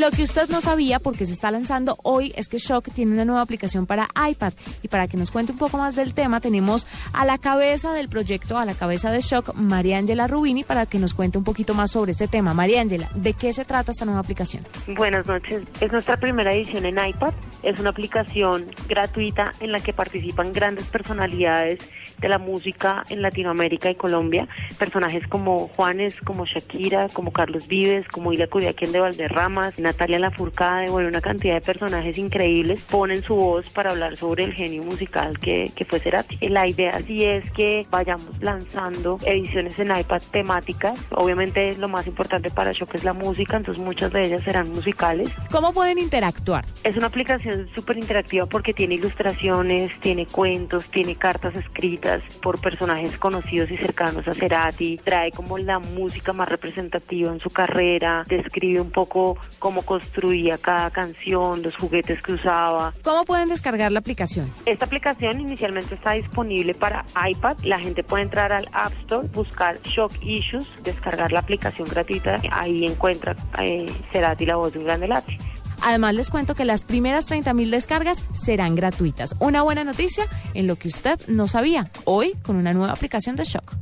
Lo 0.00 0.10
que 0.10 0.22
usted 0.22 0.48
no 0.48 0.62
sabía 0.62 0.98
porque 0.98 1.26
se 1.26 1.34
está 1.34 1.50
lanzando 1.50 1.98
hoy 2.02 2.32
es 2.34 2.48
que 2.48 2.56
Shock 2.56 2.88
tiene 2.94 3.12
una 3.12 3.26
nueva 3.26 3.42
aplicación 3.42 3.84
para 3.84 4.08
iPad 4.30 4.54
y 4.82 4.88
para 4.88 5.06
que 5.08 5.18
nos 5.18 5.30
cuente 5.30 5.52
un 5.52 5.58
poco 5.58 5.76
más 5.76 5.94
del 5.94 6.14
tema 6.14 6.40
tenemos 6.40 6.86
a 7.12 7.26
la 7.26 7.36
cabeza 7.36 7.92
del 7.92 8.08
proyecto, 8.08 8.56
a 8.56 8.64
la 8.64 8.72
cabeza 8.72 9.12
de 9.12 9.20
Shock, 9.20 9.52
María 9.56 9.98
Ángela 9.98 10.26
Rubini, 10.26 10.64
para 10.64 10.86
que 10.86 10.98
nos 10.98 11.12
cuente 11.12 11.36
un 11.36 11.44
poquito 11.44 11.74
más 11.74 11.90
sobre 11.90 12.12
este 12.12 12.28
tema. 12.28 12.54
María 12.54 12.80
Ángela, 12.80 13.10
¿de 13.14 13.34
qué 13.34 13.52
se 13.52 13.66
trata 13.66 13.92
esta 13.92 14.06
nueva 14.06 14.20
aplicación? 14.20 14.66
Buenas 14.86 15.26
noches. 15.26 15.64
Es 15.82 15.92
nuestra 15.92 16.16
primera 16.16 16.54
edición 16.54 16.86
en 16.86 16.96
iPad. 16.96 17.34
Es 17.62 17.78
una 17.78 17.90
aplicación 17.90 18.74
gratuita 18.88 19.52
en 19.60 19.70
la 19.70 19.80
que 19.80 19.92
participan 19.92 20.54
grandes 20.54 20.86
personalidades 20.86 21.78
de 22.20 22.28
la 22.30 22.38
música 22.38 23.04
en 23.10 23.20
Latinoamérica 23.20 23.90
y 23.90 23.96
Colombia. 23.96 24.48
Personajes 24.78 25.26
como 25.26 25.68
Juanes, 25.68 26.18
como 26.20 26.46
Shakira, 26.46 27.08
como 27.10 27.32
Carlos 27.32 27.66
Vives, 27.66 28.08
como 28.08 28.32
Ila 28.32 28.46
Curiaquén 28.46 28.92
de 28.92 29.00
Valderramas, 29.00 29.78
Natalia 29.90 30.20
Lafourcade, 30.20 30.88
bueno, 30.88 31.08
una 31.08 31.20
cantidad 31.20 31.54
de 31.54 31.60
personajes 31.60 32.16
increíbles 32.16 32.80
ponen 32.82 33.22
su 33.22 33.34
voz 33.34 33.68
para 33.70 33.90
hablar 33.90 34.16
sobre 34.16 34.44
el 34.44 34.52
genio 34.52 34.84
musical 34.84 35.40
que, 35.40 35.72
que 35.74 35.84
fue 35.84 35.98
Cerati. 35.98 36.38
La 36.48 36.68
idea 36.68 37.00
sí 37.00 37.24
es 37.24 37.50
que 37.50 37.88
vayamos 37.90 38.40
lanzando 38.40 39.18
ediciones 39.26 39.76
en 39.80 39.88
iPad 39.96 40.22
temáticas. 40.30 40.94
Obviamente 41.10 41.74
lo 41.76 41.88
más 41.88 42.06
importante 42.06 42.50
para 42.50 42.70
Shock 42.70 42.94
es 42.94 43.04
la 43.04 43.14
música, 43.14 43.56
entonces 43.56 43.82
muchas 43.82 44.12
de 44.12 44.26
ellas 44.26 44.44
serán 44.44 44.70
musicales. 44.70 45.28
¿Cómo 45.50 45.72
pueden 45.72 45.98
interactuar? 45.98 46.64
Es 46.84 46.96
una 46.96 47.08
aplicación 47.08 47.68
súper 47.74 47.98
interactiva 47.98 48.46
porque 48.46 48.72
tiene 48.72 48.94
ilustraciones, 48.94 49.90
tiene 49.98 50.26
cuentos, 50.26 50.88
tiene 50.90 51.16
cartas 51.16 51.56
escritas 51.56 52.22
por 52.40 52.60
personajes 52.60 53.18
conocidos 53.18 53.72
y 53.72 53.76
cercanos 53.76 54.28
a 54.28 54.34
Cerati, 54.34 55.00
trae 55.02 55.32
como 55.32 55.58
la 55.58 55.80
música 55.80 56.32
más 56.32 56.48
representativa 56.48 57.32
en 57.32 57.40
su 57.40 57.50
carrera, 57.50 58.24
describe 58.28 58.80
un 58.80 58.90
poco 58.90 59.36
cómo 59.58 59.69
construía 59.82 60.58
cada 60.58 60.90
canción, 60.90 61.62
los 61.62 61.76
juguetes 61.76 62.22
que 62.22 62.34
usaba. 62.34 62.94
¿Cómo 63.02 63.24
pueden 63.24 63.48
descargar 63.48 63.92
la 63.92 63.98
aplicación? 63.98 64.50
Esta 64.66 64.84
aplicación 64.84 65.40
inicialmente 65.40 65.94
está 65.94 66.12
disponible 66.12 66.74
para 66.74 67.04
iPad. 67.28 67.56
La 67.64 67.78
gente 67.78 68.02
puede 68.02 68.22
entrar 68.22 68.52
al 68.52 68.68
App 68.72 68.92
Store, 69.00 69.26
buscar 69.28 69.80
Shock 69.82 70.12
Issues, 70.22 70.68
descargar 70.82 71.32
la 71.32 71.40
aplicación 71.40 71.88
gratuita. 71.88 72.36
Ahí 72.50 72.84
encuentra 72.84 73.36
eh, 73.60 73.90
Cerati 74.12 74.46
la 74.46 74.56
voz 74.56 74.72
de 74.72 74.78
un 74.78 74.84
grande. 74.84 75.00
Además, 75.82 76.14
les 76.14 76.28
cuento 76.28 76.54
que 76.54 76.64
las 76.64 76.82
primeras 76.82 77.28
30.000 77.28 77.70
descargas 77.70 78.22
serán 78.34 78.74
gratuitas. 78.74 79.34
Una 79.38 79.62
buena 79.62 79.82
noticia 79.82 80.24
en 80.54 80.66
lo 80.66 80.76
que 80.76 80.88
usted 80.88 81.18
no 81.26 81.48
sabía. 81.48 81.90
Hoy 82.04 82.34
con 82.42 82.56
una 82.56 82.72
nueva 82.72 82.92
aplicación 82.92 83.36
de 83.36 83.44
Shock. 83.44 83.74